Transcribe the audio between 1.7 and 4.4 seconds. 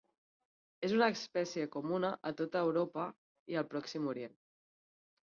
comuna a tota Europa i al Pròxim Orient.